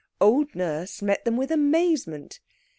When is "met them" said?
1.03-1.37